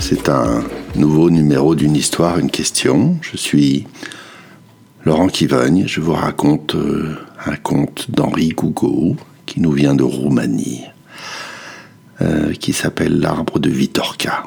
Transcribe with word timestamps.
C'est 0.00 0.28
un 0.28 0.62
nouveau 0.94 1.30
numéro 1.30 1.74
d'une 1.74 1.96
histoire, 1.96 2.38
une 2.38 2.50
question. 2.50 3.18
Je 3.20 3.36
suis 3.36 3.86
Laurent 5.04 5.28
Kivogne, 5.28 5.84
je 5.86 6.00
vous 6.00 6.12
raconte 6.12 6.74
euh, 6.74 7.16
un 7.44 7.56
conte 7.56 8.10
d'Henri 8.10 8.50
Gougo 8.50 9.16
qui 9.46 9.60
nous 9.60 9.72
vient 9.72 9.94
de 9.94 10.02
Roumanie, 10.02 10.84
euh, 12.22 12.52
qui 12.54 12.72
s'appelle 12.72 13.20
L'arbre 13.20 13.58
de 13.58 13.68
Vitorka. 13.68 14.44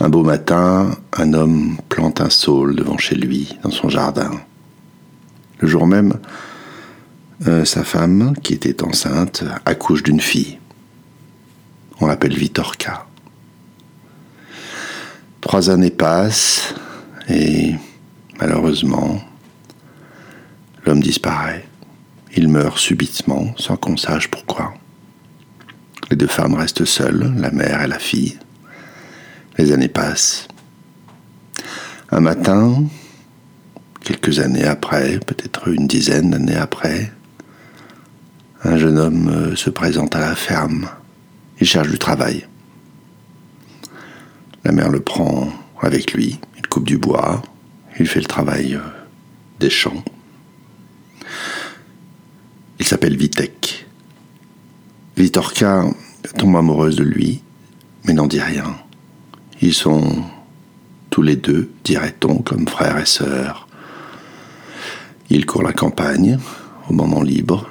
Un 0.00 0.08
beau 0.08 0.22
matin, 0.22 0.90
un 1.16 1.32
homme 1.32 1.78
plante 1.88 2.20
un 2.20 2.30
saule 2.30 2.76
devant 2.76 2.98
chez 2.98 3.16
lui, 3.16 3.56
dans 3.62 3.70
son 3.70 3.88
jardin. 3.88 4.30
Le 5.58 5.66
jour 5.66 5.86
même, 5.86 6.14
euh, 7.46 7.64
sa 7.64 7.82
femme, 7.82 8.34
qui 8.42 8.54
était 8.54 8.84
enceinte, 8.84 9.44
accouche 9.64 10.02
d'une 10.02 10.20
fille. 10.20 10.58
On 12.00 12.06
l'appelle 12.06 12.36
Vitorka. 12.36 13.07
Trois 15.48 15.70
années 15.70 15.88
passent 15.88 16.74
et 17.26 17.74
malheureusement, 18.38 19.18
l'homme 20.84 21.00
disparaît. 21.00 21.64
Il 22.36 22.48
meurt 22.48 22.76
subitement 22.76 23.54
sans 23.56 23.78
qu'on 23.78 23.96
sache 23.96 24.28
pourquoi. 24.28 24.74
Les 26.10 26.16
deux 26.16 26.26
femmes 26.26 26.52
restent 26.52 26.84
seules, 26.84 27.32
la 27.38 27.50
mère 27.50 27.80
et 27.80 27.86
la 27.86 27.98
fille. 27.98 28.38
Les 29.56 29.72
années 29.72 29.88
passent. 29.88 30.48
Un 32.10 32.20
matin, 32.20 32.84
quelques 34.02 34.40
années 34.40 34.66
après, 34.66 35.18
peut-être 35.20 35.68
une 35.68 35.86
dizaine 35.86 36.28
d'années 36.28 36.56
après, 36.56 37.10
un 38.64 38.76
jeune 38.76 38.98
homme 38.98 39.28
euh, 39.30 39.56
se 39.56 39.70
présente 39.70 40.14
à 40.14 40.20
la 40.20 40.34
ferme. 40.34 40.90
Il 41.58 41.66
cherche 41.66 41.88
du 41.88 41.98
travail. 41.98 42.46
La 44.68 44.74
mère 44.74 44.90
le 44.90 45.00
prend 45.00 45.48
avec 45.80 46.12
lui, 46.12 46.38
il 46.58 46.66
coupe 46.66 46.84
du 46.84 46.98
bois, 46.98 47.40
il 47.98 48.06
fait 48.06 48.20
le 48.20 48.26
travail 48.26 48.74
euh, 48.74 48.80
des 49.60 49.70
champs. 49.70 50.04
Il 52.78 52.86
s'appelle 52.86 53.16
Vitek. 53.16 53.86
Vitorka 55.16 55.84
tombe 56.36 56.54
amoureuse 56.54 56.96
de 56.96 57.02
lui, 57.02 57.42
mais 58.04 58.12
n'en 58.12 58.26
dit 58.26 58.42
rien. 58.42 58.76
Ils 59.62 59.72
sont 59.72 60.22
tous 61.08 61.22
les 61.22 61.36
deux, 61.36 61.70
dirait-on, 61.82 62.42
comme 62.42 62.68
frères 62.68 62.98
et 62.98 63.06
sœurs. 63.06 63.68
Ils 65.30 65.46
courent 65.46 65.62
la 65.62 65.72
campagne 65.72 66.38
au 66.90 66.92
moment 66.92 67.22
libre. 67.22 67.70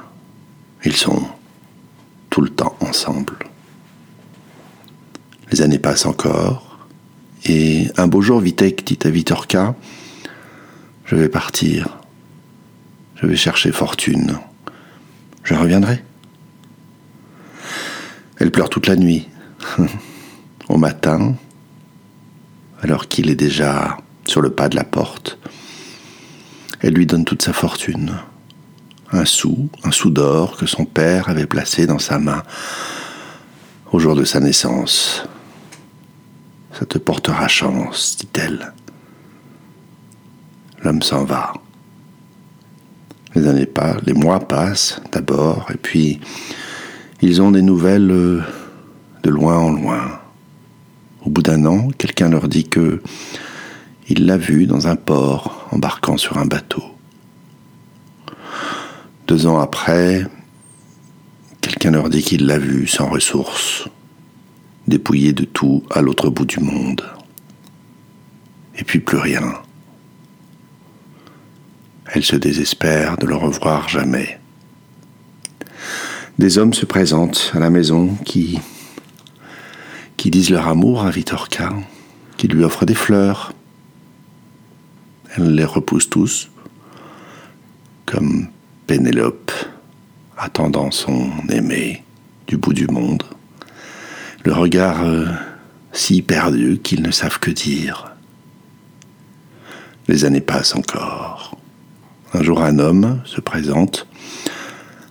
Ils 0.83 0.95
sont 0.95 1.27
tout 2.31 2.41
le 2.41 2.49
temps 2.49 2.75
ensemble. 2.79 3.37
Les 5.51 5.61
années 5.61 5.77
passent 5.77 6.07
encore, 6.07 6.66
et 7.45 7.87
un 7.97 8.07
beau 8.07 8.21
jour, 8.21 8.39
Vitek 8.39 8.85
dit 8.85 8.99
à 9.03 9.09
Vitorka 9.09 9.75
Je 11.05 11.15
vais 11.15 11.29
partir. 11.29 11.97
Je 13.15 13.27
vais 13.27 13.35
chercher 13.35 13.71
fortune. 13.71 14.37
Je 15.43 15.53
reviendrai. 15.53 16.03
Elle 18.37 18.51
pleure 18.51 18.69
toute 18.69 18.87
la 18.87 18.95
nuit. 18.95 19.27
Au 20.69 20.77
matin, 20.77 21.35
alors 22.81 23.07
qu'il 23.07 23.29
est 23.29 23.35
déjà 23.35 23.97
sur 24.25 24.41
le 24.41 24.49
pas 24.49 24.69
de 24.69 24.75
la 24.75 24.83
porte, 24.83 25.39
elle 26.81 26.93
lui 26.93 27.05
donne 27.05 27.25
toute 27.25 27.41
sa 27.41 27.53
fortune. 27.53 28.13
Un 29.11 29.25
sou, 29.25 29.69
un 29.83 29.91
sou 29.91 30.09
d'or 30.09 30.57
que 30.57 30.65
son 30.65 30.83
père 30.83 31.29
avait 31.29 31.47
placé 31.47 31.87
dans 31.87 31.99
sa 31.99 32.19
main 32.19 32.43
au 33.91 33.99
jour 33.99 34.15
de 34.15 34.25
sa 34.25 34.41
naissance. 34.41 35.23
Ça 36.77 36.85
te 36.85 36.99
portera 36.99 37.47
chance, 37.47 38.17
dit-elle. 38.19 38.71
L'homme 40.83 41.01
s'en 41.01 41.23
va. 41.23 41.53
Les 43.33 43.47
années 43.47 43.65
passent, 43.65 44.03
les 44.05 44.13
mois 44.13 44.39
passent 44.39 45.01
d'abord, 45.11 45.71
et 45.73 45.77
puis 45.77 46.19
ils 47.23 47.41
ont 47.41 47.49
des 47.49 47.63
nouvelles 47.63 48.11
euh, 48.11 48.41
de 49.23 49.31
loin 49.31 49.57
en 49.57 49.71
loin. 49.71 50.19
Au 51.25 51.31
bout 51.31 51.41
d'un 51.41 51.65
an, 51.65 51.89
quelqu'un 51.97 52.29
leur 52.29 52.47
dit 52.47 52.65
que 52.65 53.01
il 54.07 54.27
l'a 54.27 54.37
vu 54.37 54.67
dans 54.67 54.87
un 54.87 54.95
port 54.95 55.67
embarquant 55.71 56.17
sur 56.17 56.37
un 56.37 56.45
bateau. 56.45 56.83
Deux 59.27 59.47
ans 59.47 59.57
après, 59.57 60.27
quelqu'un 61.59 61.89
leur 61.89 62.11
dit 62.11 62.21
qu'il 62.21 62.45
l'a 62.45 62.59
vu 62.59 62.85
sans 62.85 63.09
ressources, 63.09 63.89
dépouillé 64.87 65.33
de 65.33 65.43
tout 65.43 65.83
à 65.89 66.01
l'autre 66.01 66.29
bout 66.29 66.45
du 66.45 66.59
monde. 66.59 67.03
Et 68.77 68.83
puis 68.83 68.99
plus 68.99 69.17
rien. 69.17 69.53
Elle 72.05 72.23
se 72.23 72.35
désespère 72.35 73.17
de 73.17 73.25
le 73.25 73.35
revoir 73.35 73.89
jamais. 73.89 74.39
Des 76.39 76.57
hommes 76.57 76.73
se 76.73 76.85
présentent 76.85 77.51
à 77.53 77.59
la 77.59 77.69
maison 77.69 78.15
qui, 78.23 78.59
qui 80.15 80.29
disent 80.29 80.51
leur 80.51 80.67
amour 80.67 81.03
à 81.03 81.09
Vitorka, 81.09 81.73
qui 82.37 82.47
lui 82.47 82.63
offrent 82.63 82.85
des 82.85 82.95
fleurs. 82.95 83.53
Elle 85.35 85.55
les 85.55 85.65
repousse 85.65 86.09
tous, 86.09 86.49
comme 88.05 88.47
Pénélope 88.85 89.51
attendant 90.37 90.91
son 90.91 91.31
aimé 91.49 92.03
du 92.47 92.57
bout 92.57 92.73
du 92.73 92.87
monde 92.87 93.23
le 94.47 94.53
regard 94.53 95.03
euh, 95.03 95.25
si 95.91 96.21
perdu 96.21 96.79
qu'ils 96.81 97.01
ne 97.01 97.11
savent 97.11 97.37
que 97.37 97.51
dire. 97.51 98.13
Les 100.07 100.23
années 100.23 100.39
passent 100.39 100.73
encore. 100.73 101.57
Un 102.33 102.43
jour 102.43 102.63
un 102.63 102.79
homme 102.79 103.21
se 103.25 103.41
présente, 103.41 104.07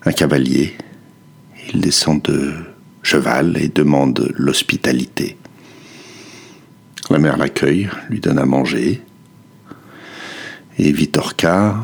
un 0.07 0.13
cavalier. 0.13 0.75
Il 1.71 1.83
descend 1.83 2.23
de 2.23 2.55
cheval 3.03 3.59
et 3.59 3.69
demande 3.69 4.33
l'hospitalité. 4.37 5.37
La 7.11 7.19
mère 7.19 7.37
l'accueille, 7.37 7.91
lui 8.09 8.21
donne 8.21 8.39
à 8.39 8.47
manger. 8.47 9.03
Et 10.79 10.93
Vitorka, 10.93 11.77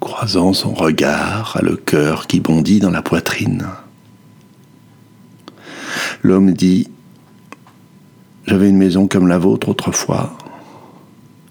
croisant 0.00 0.52
son 0.52 0.74
regard, 0.74 1.56
a 1.56 1.62
le 1.62 1.76
cœur 1.76 2.26
qui 2.26 2.40
bondit 2.40 2.80
dans 2.80 2.90
la 2.90 3.02
poitrine. 3.02 3.68
L'homme 6.22 6.52
dit 6.52 6.88
J'avais 8.46 8.68
une 8.68 8.78
maison 8.78 9.08
comme 9.08 9.26
la 9.26 9.38
vôtre 9.38 9.68
autrefois. 9.68 10.38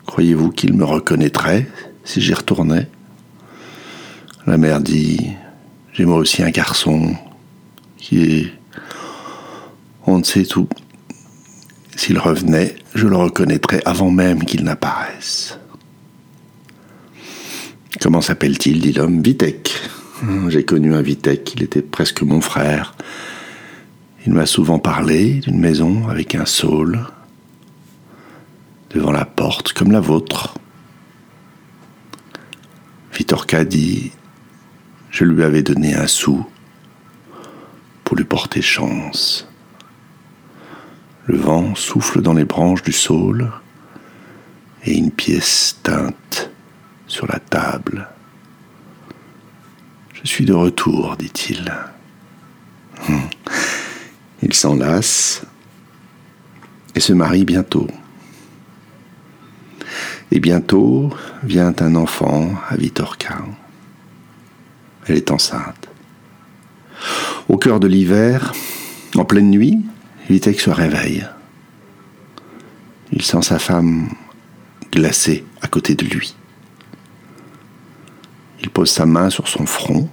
Croyez-vous 0.05 0.51
qu'il 0.51 0.73
me 0.73 0.85
reconnaîtrait 0.85 1.67
si 2.05 2.21
j'y 2.21 2.33
retournais? 2.33 2.87
La 4.47 4.57
mère 4.57 4.79
dit 4.79 5.31
J'ai 5.91 6.05
moi 6.05 6.17
aussi 6.17 6.41
un 6.41 6.51
garçon 6.51 7.15
qui 7.97 8.23
est. 8.23 8.53
On 10.07 10.19
ne 10.19 10.23
sait 10.23 10.45
tout. 10.45 10.69
S'il 11.97 12.17
revenait, 12.17 12.75
je 12.95 13.07
le 13.07 13.17
reconnaîtrais 13.17 13.81
avant 13.85 14.09
même 14.09 14.45
qu'il 14.45 14.63
n'apparaisse. 14.63 15.59
Comment 18.01 18.21
s'appelle-t-il? 18.21 18.79
dit 18.79 18.93
l'homme. 18.93 19.21
Vitek. 19.21 19.73
J'ai 20.47 20.63
connu 20.63 20.93
un 20.95 21.01
Vitek, 21.01 21.53
il 21.55 21.63
était 21.63 21.81
presque 21.81 22.21
mon 22.21 22.41
frère. 22.41 22.95
Il 24.25 24.33
m'a 24.33 24.45
souvent 24.45 24.77
parlé 24.77 25.35
d'une 25.39 25.59
maison 25.59 26.07
avec 26.07 26.35
un 26.35 26.45
saule 26.45 26.99
devant 28.91 29.11
la 29.11 29.25
porte 29.25 29.73
comme 29.73 29.91
la 29.91 29.99
vôtre. 29.99 30.53
Vitorka 33.13 33.65
dit 33.65 34.11
Je 35.09 35.23
lui 35.23 35.43
avais 35.43 35.63
donné 35.63 35.95
un 35.95 36.05
sou 36.05 36.45
pour 38.03 38.15
lui 38.15 38.23
porter 38.23 38.61
chance. 38.61 39.47
Le 41.25 41.37
vent 41.37 41.73
souffle 41.73 42.21
dans 42.21 42.33
les 42.33 42.45
branches 42.45 42.83
du 42.83 42.91
saule 42.91 43.51
et 44.83 44.95
une 44.95 45.11
pièce 45.11 45.79
teinte 45.81 46.51
sur 47.07 47.25
la 47.25 47.39
table. 47.39 48.07
Je 50.13 50.27
suis 50.27 50.45
de 50.45 50.53
retour, 50.53 51.17
dit-il. 51.17 51.73
Hum. 53.09 53.21
Ils 54.43 54.53
s'enlacent 54.53 55.43
et 56.95 56.99
se 56.99 57.13
marient 57.13 57.45
bientôt. 57.45 57.87
Et 60.31 60.39
bientôt 60.39 61.09
vient 61.43 61.73
un 61.79 61.95
enfant 61.95 62.53
à 62.69 62.75
Vitorka. 62.75 63.39
Elle 65.07 65.17
est 65.17 65.31
enceinte. 65.31 65.89
Au 67.49 67.57
cœur 67.57 67.79
de 67.79 67.87
l'hiver, 67.87 68.53
en 69.15 69.25
pleine 69.25 69.49
nuit, 69.49 69.79
Vitek 70.29 70.59
se 70.59 70.69
réveille. 70.69 71.27
Il 73.11 73.21
sent 73.21 73.41
sa 73.41 73.59
femme 73.59 74.09
glacée 74.91 75.43
à 75.61 75.67
côté 75.67 75.95
de 75.95 76.05
lui. 76.05 76.35
Il 78.61 78.69
pose 78.69 78.89
sa 78.89 79.05
main 79.05 79.29
sur 79.29 79.47
son 79.47 79.65
front, 79.65 80.09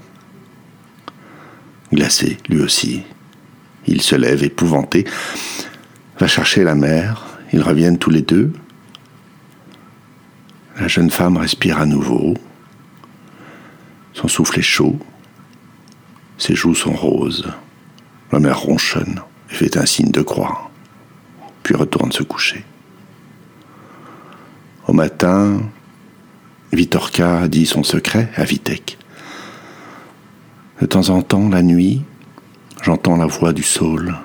glacé 1.92 2.38
lui 2.48 2.60
aussi. 2.60 3.04
Il 3.88 4.02
se 4.02 4.14
lève 4.14 4.44
épouvanté. 4.44 5.06
va 6.20 6.26
chercher 6.26 6.62
la 6.62 6.75
mère, 6.75 7.38
ils 7.52 7.62
reviennent 7.62 7.99
tous 7.99 8.11
les 8.11 8.20
deux. 8.23 8.52
La 10.79 10.88
jeune 10.88 11.11
femme 11.11 11.38
respire 11.38 11.79
à 11.79 11.87
nouveau. 11.87 12.35
Son 14.12 14.29
souffle 14.29 14.58
est 14.58 14.62
chaud. 14.62 14.99
Ses 16.37 16.55
joues 16.55 16.75
sont 16.75 16.93
roses. 16.93 17.50
La 18.31 18.40
mère 18.40 18.61
ronchonne 18.61 19.23
et 19.50 19.55
fait 19.55 19.79
un 19.79 19.87
signe 19.87 20.11
de 20.11 20.20
croix, 20.20 20.70
puis 21.62 21.75
retourne 21.75 22.12
se 22.12 22.23
coucher. 22.23 22.64
Au 24.87 24.93
matin, 24.93 25.62
Vitorka 26.73 27.49
dit 27.49 27.64
son 27.64 27.82
secret 27.82 28.31
à 28.37 28.44
Vitek. 28.44 28.99
De 30.82 30.87
temps 30.87 31.08
en 31.08 31.23
temps, 31.23 31.49
la 31.49 31.62
nuit, 31.62 32.02
j'entends 32.88 33.17
la 33.17 33.26
voix 33.26 33.52
du 33.52 33.62
saule. 33.62 34.17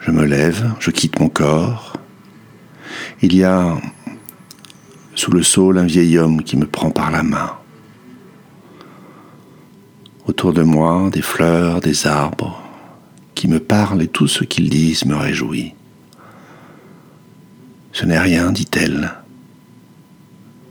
Je 0.00 0.10
me 0.10 0.24
lève, 0.24 0.72
je 0.80 0.90
quitte 0.90 1.20
mon 1.20 1.28
corps. 1.28 1.98
Il 3.20 3.36
y 3.36 3.44
a 3.44 3.76
sous 5.14 5.30
le 5.30 5.42
saule 5.42 5.76
un 5.76 5.84
vieil 5.84 6.16
homme 6.16 6.42
qui 6.42 6.56
me 6.56 6.64
prend 6.64 6.90
par 6.90 7.10
la 7.10 7.22
main. 7.22 7.52
Autour 10.26 10.54
de 10.54 10.62
moi, 10.62 11.10
des 11.12 11.20
fleurs, 11.20 11.82
des 11.82 12.06
arbres 12.06 12.62
qui 13.34 13.46
me 13.46 13.60
parlent 13.60 14.00
et 14.00 14.08
tout 14.08 14.26
ce 14.26 14.44
qu'ils 14.44 14.70
disent 14.70 15.04
me 15.04 15.16
réjouit. 15.16 15.74
Ce 17.92 18.06
n'est 18.06 18.18
rien, 18.18 18.52
dit-elle. 18.52 19.12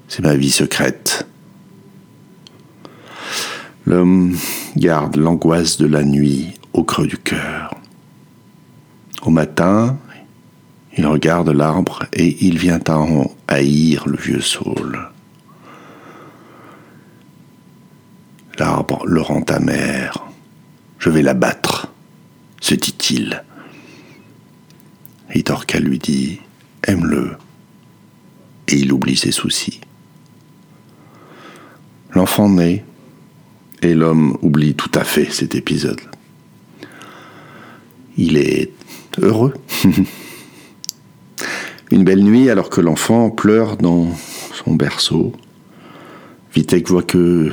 C'est 0.07 0.23
ma 0.23 0.35
vie 0.35 0.49
secrète. 0.49 1.27
L'homme 3.85 4.35
garde 4.75 5.15
l'angoisse 5.15 5.77
de 5.77 5.85
la 5.85 6.03
nuit 6.03 6.53
au 6.73 6.83
creux 6.83 7.05
du 7.05 7.19
cœur. 7.19 7.75
Au 9.21 9.29
matin, 9.29 9.97
il 10.97 11.05
regarde 11.05 11.49
l'arbre 11.49 12.03
et 12.13 12.45
il 12.45 12.57
vient 12.57 12.79
à 12.87 12.97
en 12.97 13.31
haïr 13.47 14.07
le 14.07 14.17
vieux 14.17 14.41
saule. 14.41 15.09
L'arbre 18.57 19.05
le 19.05 19.21
rend 19.21 19.43
amer. 19.49 20.25
Je 20.97 21.09
vais 21.09 21.21
l'abattre, 21.21 21.91
se 22.61 22.73
dit-il. 22.73 23.43
Itorka 25.33 25.79
lui 25.79 25.99
dit 25.99 26.39
Aime-le. 26.87 27.37
Et 28.67 28.77
il 28.77 28.91
oublie 28.91 29.17
ses 29.17 29.31
soucis. 29.31 29.81
L'enfant 32.13 32.49
naît 32.49 32.83
et 33.81 33.93
l'homme 33.93 34.37
oublie 34.41 34.75
tout 34.75 34.91
à 34.93 35.03
fait 35.03 35.31
cet 35.31 35.55
épisode. 35.55 36.01
Il 38.17 38.37
est 38.37 38.71
heureux. 39.21 39.53
Une 41.91 42.03
belle 42.03 42.23
nuit 42.23 42.49
alors 42.49 42.69
que 42.69 42.81
l'enfant 42.81 43.29
pleure 43.29 43.77
dans 43.77 44.07
son 44.53 44.73
berceau. 44.75 45.33
Vitek 46.53 46.87
voit 46.87 47.03
que 47.03 47.51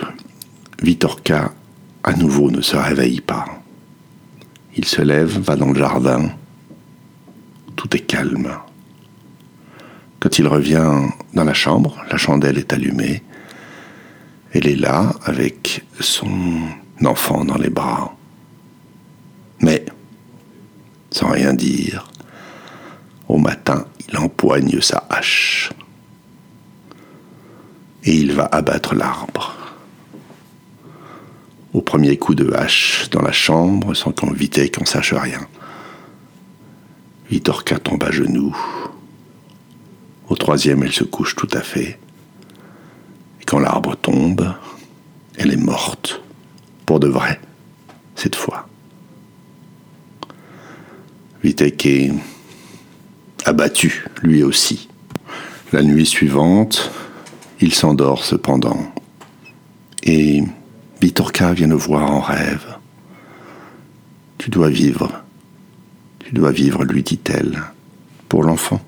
Vitorka 0.82 1.52
à 2.04 2.14
nouveau 2.14 2.50
ne 2.50 2.60
se 2.60 2.76
réveille 2.76 3.20
pas. 3.20 3.44
Il 4.76 4.84
se 4.84 5.02
lève, 5.02 5.38
va 5.38 5.56
dans 5.56 5.70
le 5.70 5.78
jardin. 5.78 6.30
Tout 7.76 7.94
est 7.94 8.00
calme. 8.00 8.52
Quand 10.18 10.38
il 10.38 10.46
revient 10.46 10.92
dans 11.34 11.44
la 11.44 11.54
chambre, 11.54 11.96
la 12.10 12.16
chandelle 12.16 12.58
est 12.58 12.72
allumée. 12.72 13.22
Elle 14.52 14.66
est 14.66 14.76
là 14.76 15.14
avec 15.24 15.82
son 15.98 16.28
enfant 17.04 17.44
dans 17.44 17.56
les 17.56 17.70
bras. 17.70 18.14
Mais, 19.60 19.84
sans 21.10 21.30
rien 21.30 21.54
dire, 21.54 22.10
au 23.28 23.38
matin, 23.38 23.86
il 24.08 24.18
empoigne 24.18 24.80
sa 24.82 25.06
hache. 25.08 25.70
Et 28.04 28.14
il 28.14 28.32
va 28.32 28.44
abattre 28.44 28.94
l'arbre. 28.94 29.56
Au 31.72 31.80
premier 31.80 32.18
coup 32.18 32.34
de 32.34 32.52
hache 32.52 33.08
dans 33.10 33.22
la 33.22 33.32
chambre, 33.32 33.94
sans 33.94 34.12
qu'on 34.12 34.34
et 34.34 34.70
qu'on 34.70 34.84
sache 34.84 35.14
rien. 35.14 35.46
Vitorka 37.30 37.78
tombe 37.78 38.04
à 38.04 38.10
genoux. 38.10 38.54
Au 40.28 40.36
troisième, 40.36 40.82
elle 40.82 40.92
se 40.92 41.04
couche 41.04 41.36
tout 41.36 41.48
à 41.52 41.62
fait. 41.62 41.98
Quand 43.52 43.58
l'arbre 43.58 43.96
tombe, 43.96 44.54
elle 45.36 45.52
est 45.52 45.58
morte. 45.58 46.22
Pour 46.86 47.00
de 47.00 47.06
vrai, 47.06 47.38
cette 48.16 48.34
fois. 48.34 48.66
Vitek 51.44 51.84
est 51.84 52.12
abattu, 53.44 54.06
lui 54.22 54.42
aussi. 54.42 54.88
La 55.70 55.82
nuit 55.82 56.06
suivante, 56.06 56.90
il 57.60 57.74
s'endort 57.74 58.24
cependant. 58.24 58.90
Et 60.02 60.42
Vitorka 61.02 61.52
vient 61.52 61.68
le 61.68 61.74
voir 61.74 62.10
en 62.10 62.20
rêve. 62.20 62.78
Tu 64.38 64.48
dois 64.48 64.70
vivre. 64.70 65.22
Tu 66.20 66.32
dois 66.32 66.52
vivre, 66.52 66.84
lui 66.84 67.02
dit-elle, 67.02 67.62
pour 68.30 68.44
l'enfant. 68.44 68.80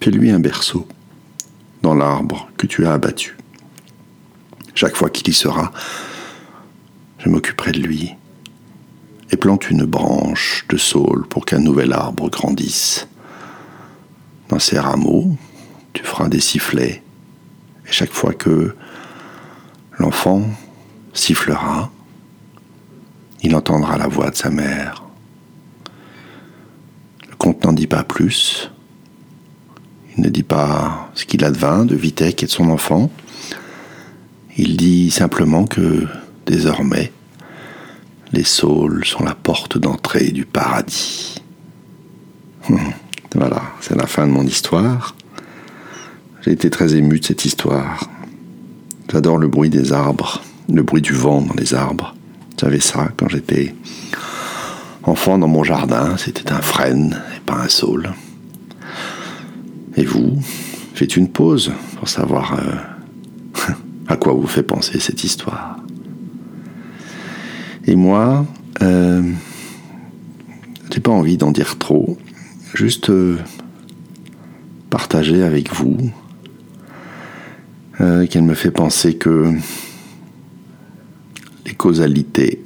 Fais-lui 0.00 0.30
un 0.30 0.40
berceau 0.40 0.88
dans 1.82 1.94
l'arbre 1.94 2.48
que 2.56 2.66
tu 2.66 2.86
as 2.86 2.94
abattu. 2.94 3.36
Chaque 4.80 4.94
fois 4.94 5.10
qu'il 5.10 5.26
y 5.26 5.32
sera, 5.32 5.72
je 7.18 7.28
m'occuperai 7.28 7.72
de 7.72 7.80
lui 7.80 8.14
et 9.32 9.36
plante 9.36 9.70
une 9.70 9.84
branche 9.84 10.66
de 10.68 10.76
saule 10.76 11.26
pour 11.26 11.46
qu'un 11.46 11.58
nouvel 11.58 11.92
arbre 11.92 12.30
grandisse. 12.30 13.08
Dans 14.48 14.60
ces 14.60 14.78
rameaux, 14.78 15.36
tu 15.94 16.04
feras 16.04 16.28
des 16.28 16.38
sifflets. 16.38 17.02
Et 17.88 17.90
chaque 17.90 18.12
fois 18.12 18.32
que 18.32 18.76
l'enfant 19.98 20.44
sifflera, 21.12 21.90
il 23.42 23.56
entendra 23.56 23.98
la 23.98 24.06
voix 24.06 24.30
de 24.30 24.36
sa 24.36 24.50
mère. 24.50 25.02
Le 27.28 27.34
conte 27.34 27.64
n'en 27.64 27.72
dit 27.72 27.88
pas 27.88 28.04
plus. 28.04 28.70
Il 30.16 30.22
ne 30.22 30.28
dit 30.28 30.44
pas 30.44 31.10
ce 31.14 31.24
qu'il 31.24 31.44
advint 31.44 31.84
de 31.84 31.96
Vitek 31.96 32.44
et 32.44 32.46
de 32.46 32.52
son 32.52 32.70
enfant. 32.70 33.10
Il 34.60 34.76
dit 34.76 35.12
simplement 35.12 35.66
que 35.66 36.08
désormais, 36.44 37.12
les 38.32 38.42
saules 38.42 39.04
sont 39.04 39.22
la 39.22 39.36
porte 39.36 39.78
d'entrée 39.78 40.32
du 40.32 40.44
paradis. 40.44 41.40
Hum. 42.68 42.78
Voilà, 43.36 43.62
c'est 43.80 43.94
la 43.94 44.06
fin 44.06 44.26
de 44.26 44.32
mon 44.32 44.44
histoire. 44.44 45.14
J'ai 46.42 46.50
été 46.50 46.70
très 46.70 46.96
ému 46.96 47.20
de 47.20 47.24
cette 47.24 47.44
histoire. 47.44 48.10
J'adore 49.12 49.38
le 49.38 49.46
bruit 49.46 49.70
des 49.70 49.92
arbres, 49.92 50.42
le 50.68 50.82
bruit 50.82 51.02
du 51.02 51.12
vent 51.12 51.40
dans 51.42 51.54
les 51.54 51.74
arbres. 51.74 52.16
J'avais 52.60 52.80
ça 52.80 53.10
quand 53.16 53.28
j'étais 53.28 53.76
enfant 55.04 55.38
dans 55.38 55.46
mon 55.46 55.62
jardin. 55.62 56.16
C'était 56.16 56.50
un 56.50 56.62
frêne 56.62 57.20
et 57.36 57.40
pas 57.40 57.60
un 57.60 57.68
saule. 57.68 58.12
Et 59.96 60.04
vous, 60.04 60.42
faites 60.94 61.16
une 61.16 61.28
pause 61.28 61.70
pour 61.98 62.08
savoir 62.08 62.54
euh, 62.54 62.97
à 64.08 64.16
quoi 64.16 64.32
vous 64.32 64.46
fait 64.46 64.62
penser 64.62 64.98
cette 65.00 65.22
histoire? 65.22 65.78
Et 67.86 67.96
moi, 67.96 68.46
euh, 68.82 69.22
j'ai 70.90 71.00
pas 71.00 71.10
envie 71.10 71.36
d'en 71.36 71.52
dire 71.52 71.78
trop 71.78 72.18
juste 72.74 73.10
euh, 73.10 73.38
partager 74.90 75.42
avec 75.42 75.72
vous 75.72 75.96
euh, 78.00 78.26
qu'elle 78.26 78.42
me 78.42 78.54
fait 78.54 78.70
penser 78.70 79.16
que 79.16 79.54
les 81.66 81.74
causalités 81.74 82.62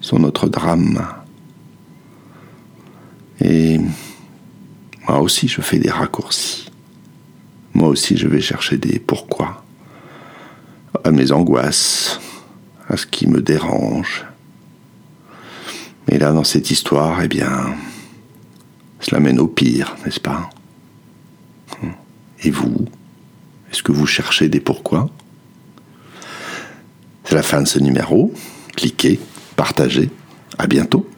sont 0.00 0.18
notre 0.18 0.48
drame. 0.48 1.02
Et 3.40 3.80
moi 5.08 5.20
aussi, 5.20 5.48
je 5.48 5.60
fais 5.60 5.78
des 5.78 5.90
raccourcis. 5.90 6.70
Moi 7.74 7.88
aussi, 7.88 8.16
je 8.16 8.28
vais 8.28 8.40
chercher 8.40 8.76
des 8.76 8.98
pourquoi 8.98 9.63
à 11.04 11.10
mes 11.10 11.32
angoisses, 11.32 12.18
à 12.88 12.96
ce 12.96 13.06
qui 13.06 13.26
me 13.26 13.40
dérange. 13.40 14.24
Mais 16.08 16.18
là, 16.18 16.32
dans 16.32 16.44
cette 16.44 16.70
histoire, 16.70 17.22
eh 17.22 17.28
bien, 17.28 17.74
cela 19.00 19.20
mène 19.20 19.38
au 19.38 19.46
pire, 19.46 19.96
n'est-ce 20.04 20.20
pas? 20.20 20.50
Et 22.42 22.50
vous? 22.50 22.86
Est-ce 23.70 23.82
que 23.82 23.92
vous 23.92 24.06
cherchez 24.06 24.48
des 24.48 24.60
pourquoi? 24.60 25.10
C'est 27.24 27.34
la 27.34 27.42
fin 27.42 27.62
de 27.62 27.68
ce 27.68 27.78
numéro. 27.78 28.32
Cliquez, 28.76 29.18
partagez. 29.56 30.10
À 30.58 30.66
bientôt. 30.66 31.08